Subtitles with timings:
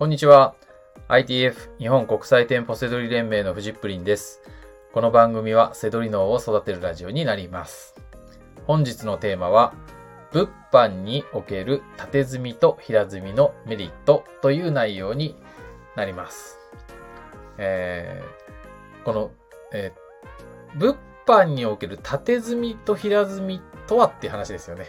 [0.00, 0.54] こんにちは。
[1.08, 4.40] ITF 日本国際店舗セドリ連盟のフジップリンです。
[4.94, 7.94] この番組はセドリ脳を育てるラジオになります。
[8.66, 9.74] 本日のテーマは、
[10.32, 15.36] 物販における縦積みと平積みのメリットという内容に
[15.96, 16.58] なります。
[17.58, 19.30] えーこの、
[19.74, 20.96] えー物
[21.26, 24.86] 販における縦積みと平積みとはっていう話ですよね。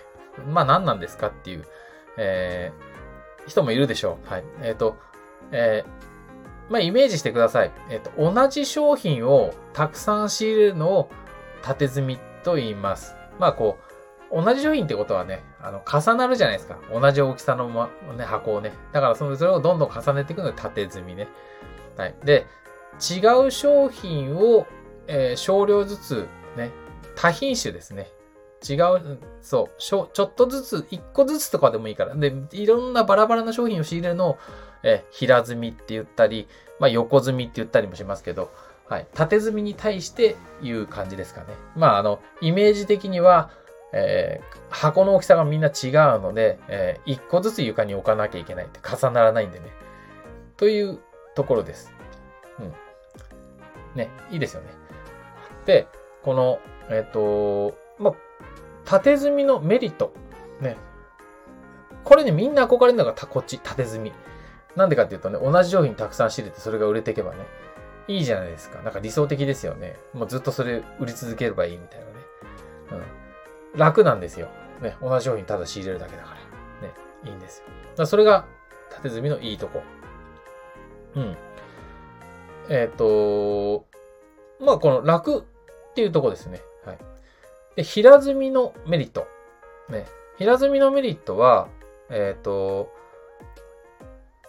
[0.48, 1.66] まあ何なんですかっていう、
[2.16, 2.91] えー
[3.48, 4.30] 人もいるでしょう。
[4.30, 4.44] はい。
[4.62, 4.98] えっ、と、
[5.52, 6.12] えー
[6.72, 7.72] まあイメージしてください。
[7.90, 11.10] えっ、と、同じ商品をたくさん仕入れるのを
[11.62, 13.14] 縦積みと言います。
[13.40, 13.78] まあこ
[14.32, 16.80] う、同じ商品ってことはね、あの、重なるじゃないですか。
[16.94, 18.72] 同じ大きさの、ま、ね、箱をね。
[18.94, 21.28] だからその、それをどんどん重ねていくので縦積みね。
[21.98, 22.16] はい。
[22.24, 22.46] で、
[23.02, 24.66] 違う商品を、
[25.08, 26.72] えー少量ずつね、
[27.18, 28.10] 多品種ですね。
[28.68, 32.16] 違う、そう、ちょっとずつ、一個ずつとかでもいいから。
[32.16, 34.38] で、いろんなバラバラな商品を仕入れるのを、
[34.84, 36.48] え平積みって言ったり、
[36.80, 38.52] まあ横積みって言ったりもしますけど、
[38.88, 39.08] はい。
[39.14, 41.48] 縦積みに対して言う感じですかね。
[41.76, 43.50] まあ、あの、イメージ的には、
[43.94, 49.66] えー箱の大きさがみんな違うので、えー一個ずつ床に置かなきゃいけないって重ならないんでね。
[50.58, 51.00] という
[51.36, 51.94] ところです。
[52.60, 52.74] うん。
[53.96, 54.70] ね、いいですよね。
[55.66, 55.88] で、
[56.24, 56.60] この、
[56.90, 58.14] えっ、と、まあ、
[58.92, 60.14] 縦積みのメリット。
[60.60, 60.76] ね。
[62.04, 64.12] これね、みんな憧れるのがたこっち、縦積み。
[64.76, 67.38] なんでかっていうとね、同じ商品たくさん仕入れてそれが売れていけばね、
[68.10, 68.82] いいじゃないですか。
[68.82, 69.96] なんか理想的ですよね。
[70.14, 72.12] もうずっとそれ売り続ければいいみたいなね。
[73.74, 73.80] うん。
[73.80, 74.50] 楽なんですよ。
[74.82, 74.98] ね。
[75.02, 76.36] 同じ商品ただ仕入れるだけだか
[76.82, 76.88] ら。
[76.88, 76.94] ね。
[77.24, 77.68] いいんですよ。
[77.68, 78.46] だからそれが
[78.90, 79.84] 縦積みのいいとこ。
[81.16, 81.38] うん。
[82.68, 83.86] えっ、と、
[84.60, 86.62] まあこの楽っていうとこですね。
[86.86, 86.98] はい。
[87.76, 89.28] で、平積みのメリット。
[89.90, 90.06] ね。
[90.38, 91.68] 平積みのメリットは、
[92.10, 92.92] えっ、と、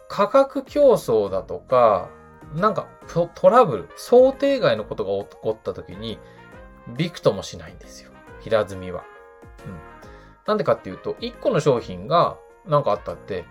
[0.09, 2.11] 価格競争だとか、
[2.55, 6.19] なんかトトラブル、想定外のことが起こった時に、
[6.97, 8.11] びくともしないんですよ。
[8.41, 9.05] 平積みは。
[9.67, 9.79] うん。
[10.47, 12.36] なんでかっていうと、1個の商品が
[12.67, 13.45] なんかあったって、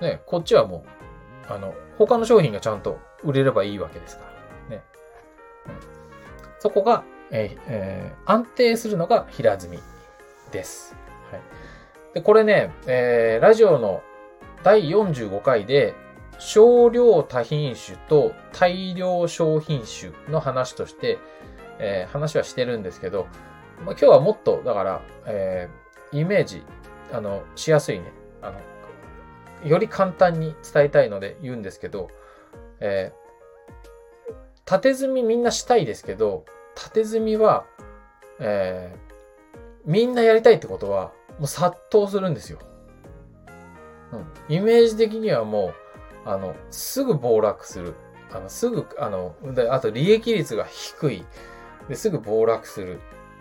[0.00, 0.84] ね、こっちはも
[1.48, 4.24] う、あの、他の商品がちゃんと売れればいいわけですか
[4.70, 4.76] ら。
[4.76, 4.82] ね。
[5.66, 5.74] うん、
[6.60, 9.82] そこが、えーえー安定するのが平積み
[10.52, 10.96] です。
[11.30, 11.40] はい。
[12.14, 14.02] で、これね、えーラジオの
[14.62, 15.94] 第45回で、
[16.38, 21.18] 少量多品種と大量小品種の話として、
[21.78, 23.26] えー話はしてるんですけど、
[23.84, 26.64] まあ、今日はもっと、だから、えーイメージ、
[27.12, 28.52] あの、しやすいね、あ
[29.62, 32.08] の、より簡単に伝えたいので言うんですけど、
[32.80, 33.24] えー
[34.64, 37.64] 縦積みみんなしたいですけど、縦積みは、
[38.40, 39.04] えー
[39.86, 42.58] みんなやりたいってことは、もう殺到するんですよ。
[44.12, 44.54] うん。
[44.54, 45.74] イメージ的にはも
[46.24, 47.94] う、あの、すぐ暴落する。
[48.32, 49.34] あの、すぐ、あの、
[49.70, 51.26] あと利益率が低い。
[51.88, 53.00] で、すぐ暴落する。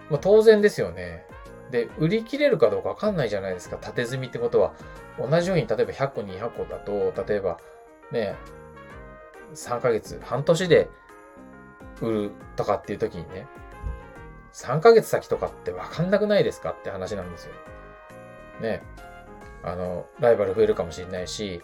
[0.10, 1.26] まあ、当然ですよね。
[1.72, 3.78] で、売り切れるかどうかわかんないじゃないですか。
[3.78, 4.74] 縦積みってことは。
[5.18, 7.58] 同じ商品、例えば100個、200個だと、例えば、
[8.12, 8.36] ね、
[9.56, 10.90] 3ヶ月、半年で
[12.08, 13.48] 売るとかっていう時にね、
[14.54, 17.54] 3ヶ月先とかってわかんなくないですかって話なんですよ。
[18.62, 18.84] ね。
[19.64, 21.62] あの、ライバル増えるかもしれないし、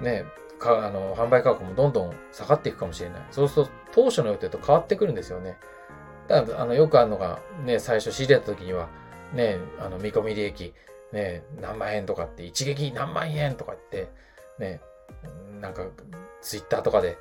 [0.00, 0.24] ね、
[0.58, 3.22] か、あの、販売価格もどんどん下がっていくかもしれない。
[3.30, 5.56] そうすると、当初の予定と変わってくるんですよね。
[6.26, 8.88] だから、あの、よくあるのが、ね、最初仕入れた時には、
[9.32, 10.74] ね、あの、見込み利益、
[11.12, 14.08] ね、何万円とかって、一撃何万円とかって、
[14.58, 14.80] ね、
[15.60, 15.84] なんか、
[16.40, 17.18] ツイッターとかで、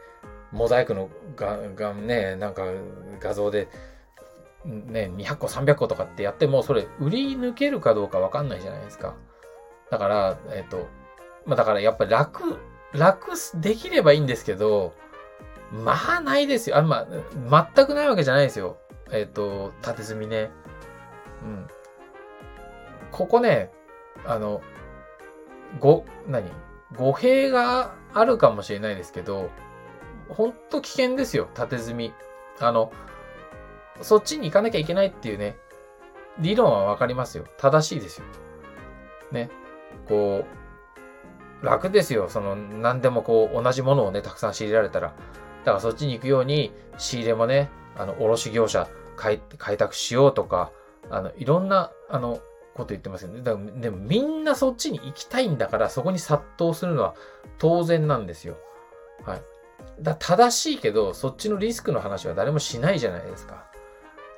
[0.53, 2.63] モザイクのが、がね、なんか
[3.19, 3.67] 画像で、
[4.63, 9.15] ね、200個、300個とかってやっても、それ売り抜けるかどうかわかんないじゃないですか。
[9.91, 10.87] だから、えっ、と、
[11.45, 12.59] まあだからやっぱり楽、
[12.93, 14.93] 楽できればいいんですけど、
[15.71, 16.77] まあないですよ。
[16.77, 17.07] あ、ま
[17.51, 18.77] あ、全くないわけじゃないですよ。
[19.11, 20.51] えっ、と、縦積みね。
[21.43, 21.67] うん。
[23.11, 23.71] ここね、
[24.25, 24.61] あの、
[25.79, 26.49] ご、何？
[26.95, 29.49] 語弊があるかもしれないですけど、
[30.29, 32.13] ほんと危険ですよ、縦積み。
[32.59, 32.91] あの、
[34.01, 35.57] そっちに行かなきゃいけないっていうね、
[36.39, 37.45] 理論はわかりますよ。
[37.57, 38.25] 正しいですよ。
[39.31, 39.49] ね。
[40.07, 40.45] こ
[41.61, 42.29] う、楽ですよ。
[42.29, 45.09] その、何でもこう、同じものをね、たくさん仕入れられたら。
[45.09, 45.13] だ
[45.65, 50.71] からそっちに行くように、仕入れもね、あの、卸業者開開拓しようとか、
[51.09, 52.39] あの、いろんな、あの、
[52.73, 53.41] こと言ってますよね。
[53.41, 57.15] だからでもみんなそっちに行きたいんだから、そこに殺到するのは
[57.59, 58.57] 当然なんですよ。
[59.23, 59.41] はい。
[60.01, 63.65] だ正しいけど、そっちのリスクの話は誰もしないじゃないですか。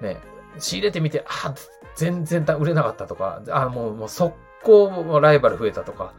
[0.02, 0.18] ね。
[0.60, 1.54] 仕入れてみて、あ、
[1.96, 6.14] 全然売れなかったとか、あ、もう、もう速攻ライバル増えたとか、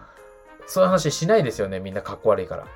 [0.66, 1.80] そういう話しないですよね。
[1.80, 2.66] みんなかっこ悪いから。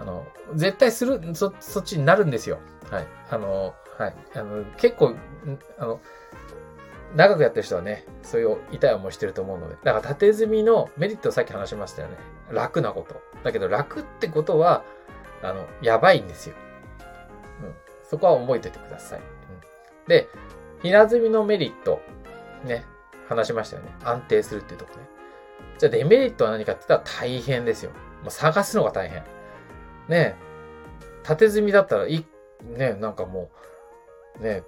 [0.00, 2.58] あの、絶対する、そ、そっちになるんですよ。
[2.90, 3.06] はい。
[3.30, 4.14] あの、はい。
[4.34, 5.14] あの、結構、
[5.78, 6.00] あの、
[7.14, 9.76] 長くやってる人はね、そういう痛い思いしてると思うので。
[9.84, 12.16] だから縦積みのメリットをさっき話しましたよね。
[12.50, 13.20] 楽なこと。
[13.44, 14.84] だけど楽ってことは、
[15.44, 16.56] あの、やばいんですよ。
[17.62, 17.74] うん。
[18.08, 19.20] そこは覚えておいてください。
[19.20, 19.24] うん、
[20.08, 20.28] で、
[20.82, 22.00] 平積みのメリット。
[22.64, 22.84] ね。
[23.28, 23.90] 話しましたよね。
[24.04, 25.06] 安定するっていうとこね。
[25.78, 27.90] じゃあデメリットは何かって言ったら大変ですよ。
[28.22, 29.22] もう探すのが大変。
[30.08, 30.36] ね
[31.22, 32.24] 縦積みだったらい、
[32.76, 33.50] ねなんかも
[34.40, 34.62] う、ね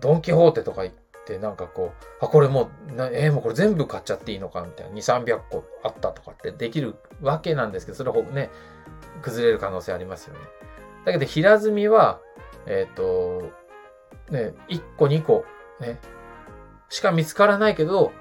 [0.00, 4.94] ドンキホーテとか行って、なんかこう、あ、これもう、なえー、もうこれ全部買っちゃっていいのかみたいな。
[4.94, 8.50] 2、300個あったとかってできるわけなんですけど、それほね、
[9.22, 10.40] 崩れる可能性ありますよね。
[11.04, 12.20] だけど平積みは、
[12.66, 13.52] えっ、ー、と、
[14.30, 15.44] ね、1個2個、
[15.80, 15.98] ね、
[16.88, 18.12] しか見つからないけど、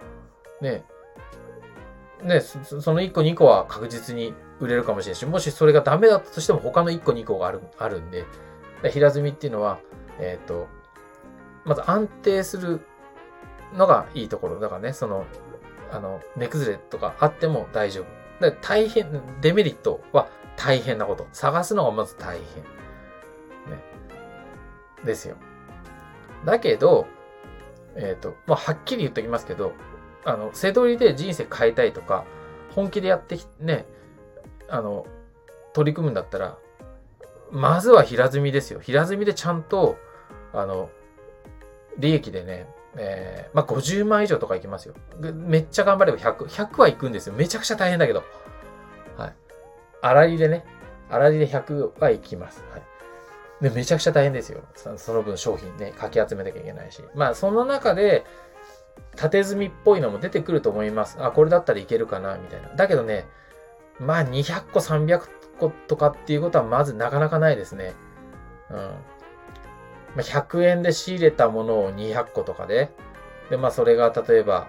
[0.61, 0.83] ね、
[2.23, 8.25] ね、その1個2個は確実に売れるかもしれないし、もしそれがダメだったとしても他の1個2個がある、あるんで、
[8.91, 9.79] 平積みっていうのは、
[10.19, 10.67] えっ、ー、と、
[11.65, 12.81] まず安定する
[13.73, 14.59] のがいいところ。
[14.59, 15.25] だからね、その、
[15.91, 18.51] あの、値崩れとかあっても大丈夫。
[18.61, 20.27] 大変、デメリットは
[20.57, 21.27] 大変なこと。
[21.31, 22.63] 探すのがまず大変。
[22.63, 23.83] ね。
[25.03, 25.35] ですよ。
[26.45, 27.07] だけど、
[27.95, 29.73] えっ、ー、と、まあ、はっきり言っときますけど、
[30.25, 32.25] あの、背取りで人生変えたいとか、
[32.75, 33.85] 本気でやってきてね、
[34.69, 35.05] あの、
[35.73, 36.57] 取り組むんだったら、
[37.51, 38.79] まずは平積みですよ。
[38.79, 39.97] 平積みでちゃんと、
[40.53, 40.89] あの、
[41.97, 44.95] 利益でね、えー、まあ、50万以上とかいきますよ。
[45.19, 47.33] めっちゃ頑張れば100、100はいくんですよ。
[47.33, 48.23] めちゃくちゃ大変だけど。
[50.03, 50.65] 粗利でね、
[51.09, 52.63] 粗利で100はいきます。
[52.71, 52.83] はい。
[53.63, 54.61] で、めちゃくちゃ大変ですよ。
[54.97, 57.01] その分商品ね、かき集めなきゃいけないし。
[57.15, 58.25] まあ、その中で、
[59.15, 61.17] 縦積みっぽいのも出てくると思います。
[61.21, 62.69] あ、これだったらいけるかな、みたいな。
[62.69, 63.25] だけどね、
[63.99, 65.21] まあ200個、300
[65.59, 67.93] 個とかっていうことはまずなかなかないですね。
[68.69, 68.77] うん。
[68.77, 68.91] ま
[70.17, 72.91] あ、100円で仕入れたものを200個とかで、
[73.49, 74.67] で、まあそれが例えば、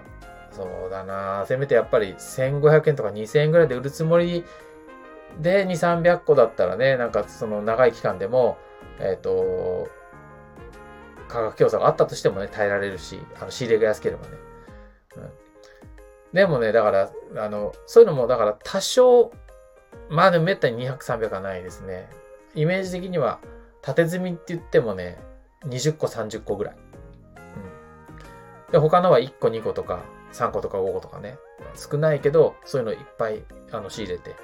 [0.51, 4.45] そうだなせめてやっぱり1500円とか2000円ぐらいで売るつもり
[5.39, 8.57] で2、300個だったらね、なんかその長い期間でも、
[8.99, 9.87] えっ、ー、と、
[11.27, 14.31] 価格競争があったとしてもね、耐えられるし、あの仕入れが安ければね。
[15.17, 15.29] うん、
[16.33, 19.31] でもね、だから、あの、そういうのも、だから多少、
[20.09, 22.09] まあでもめったに200、300はないですね。
[22.53, 23.39] イメージ的には、
[23.81, 25.17] 縦積みって言ってもね、
[25.65, 26.75] 20個、30個ぐらい。
[26.75, 28.71] うん。
[28.71, 31.37] で、他のは1個、2個とか、3個とか5個とかね。
[31.75, 34.35] 少ないけど、そういうのいっぱい、あの、仕入れて、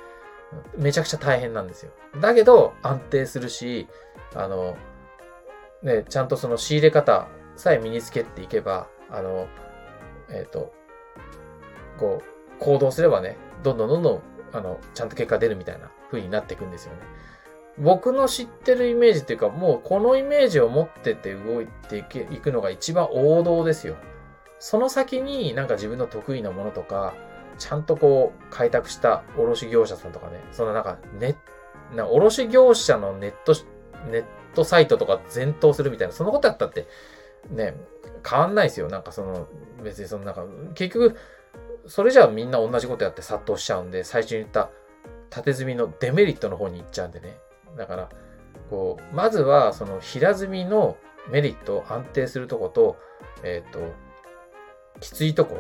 [0.78, 1.92] めちゃくちゃ大変なんですよ。
[2.20, 3.88] だけど、安定するし、
[4.36, 4.76] あの、
[5.84, 9.48] ね、ちゃんとその仕入れ方さえ身につけていけば、あの、
[10.30, 10.74] えっ、ー、と、
[11.98, 14.22] こう、行動すればね、どんどんどんどん、
[14.54, 17.00] あの、ちゃんと結果出るみたいな風になっていくんですよね。
[17.78, 23.96] 僕の知ってるイメージっていうか、もうこのイメージを持ってて動いていけいくのが一番王道ですよ。
[24.60, 27.16] その先になんか自分の得意なものとか、
[27.58, 31.36] ちゃんとこう開拓した卸業者さんとかね、そのなんかネ
[31.96, 33.54] な卸業者のネット、
[34.10, 34.26] ネッ
[34.56, 36.88] トサイトとか全頭するみたいな、そのことやったって、
[37.50, 37.76] ね、
[38.28, 38.88] 変わんないですよ。
[38.88, 39.48] なんかその、
[39.84, 40.46] 別にそのなんか、
[40.76, 41.18] 結局、
[41.88, 44.70] それじゃあみんな同じことやって殺到しちゃうんで、最初に言った
[45.30, 47.38] 縦積みのデメリットの方に行っちゃうんでね。
[47.78, 48.10] だから、
[48.70, 50.98] こう、まずはその平積みの
[51.30, 52.98] メリットを、安定するとこと、
[53.44, 53.80] えっ、ー、と、
[55.00, 55.58] きついとこ、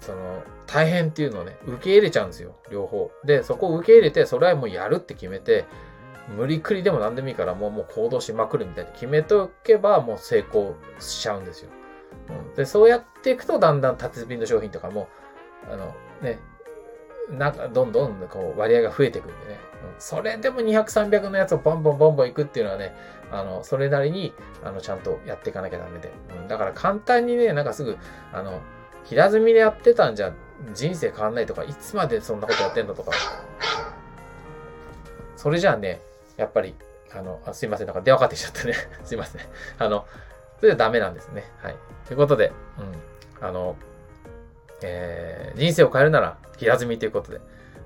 [0.00, 3.10] その、大変っていうのをね、受け入れちゃうんですよ、両方。
[3.24, 5.64] で、そこを受け入れて、それはもうやるって決めて、
[6.28, 11.70] 無理くりでも何でもいいからもうもう行動しまくるみたいに決めておけばもう成功しちゃうんですよ。
[12.28, 15.08] うん、で、そうやっていくとだんだん縦積みの商品とかも、
[15.70, 16.40] あの、ね、
[17.30, 19.60] なんかどんどんこう割合が増えていくんでね。
[19.84, 22.96] うん、それでも200、300のやつをボンボンボンボンいくっていうのはね、
[23.30, 24.32] あの、それなりに、
[24.64, 26.12] あの、ちゃんとやっていかなきゃダメで。
[26.36, 27.96] うん、だから簡単にね、なんかすぐ、
[28.32, 28.60] あの、
[29.08, 30.32] 平積みでやってたんじゃ
[30.74, 33.12] 人生変わんないとか、いつまでそんなことやってんのとか、
[35.36, 36.00] それじゃあね、
[36.36, 36.74] やっぱり、
[37.14, 38.74] あの、あすいません、なんか電話かかってきちゃったね。
[39.04, 39.42] すいません。
[39.78, 40.06] あの、
[40.58, 41.50] それはダメなんですね。
[41.62, 41.76] はい。
[42.06, 43.46] ということで、うん。
[43.46, 43.76] あの、
[44.82, 47.40] えー、人生を変えるなら平積みということで、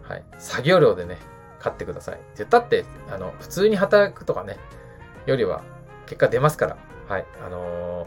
[0.08, 0.24] はい。
[0.38, 1.18] 作業量でね、
[1.58, 2.14] 買ってください。
[2.14, 4.58] ってったって、あの、普通に働くとかね、
[5.26, 5.62] よりは
[6.06, 6.76] 結果出ますから、
[7.08, 7.26] はい。
[7.44, 8.06] あの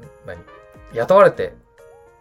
[0.00, 0.38] ー、何？
[0.92, 1.54] 雇われて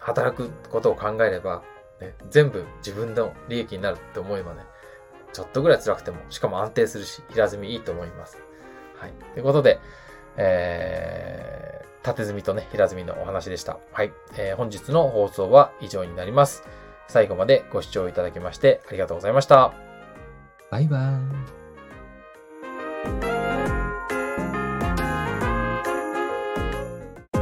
[0.03, 1.63] 働くことを考えれば、
[1.99, 4.61] ね、全部自分の利益になるって思えばね、
[5.31, 8.37] ちょっとぐらい辛くても、しかも安定するし、平積みいいと思います。
[8.97, 9.13] はい。
[9.33, 9.79] ということで、
[10.37, 13.79] えー、縦積みとね、平積みのお話でした。
[13.91, 14.13] はい。
[14.37, 16.63] えー、本日の放送は以上になります。
[17.07, 19.73] 最後までご視聴いただきましてありがとうございました。
[20.71, 21.62] バイバーイ。